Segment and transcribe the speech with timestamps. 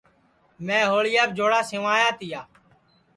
[0.65, 2.41] میں ہوݪیاپ جوڑا سیواں تیا